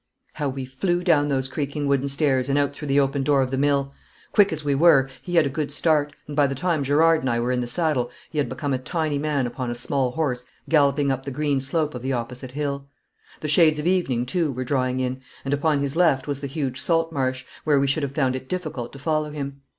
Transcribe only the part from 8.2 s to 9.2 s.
he had become a tiny